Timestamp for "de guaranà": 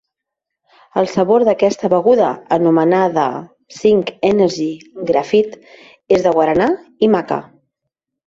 6.29-6.71